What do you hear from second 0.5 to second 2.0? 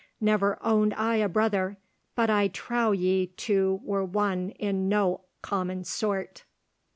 owned I brother,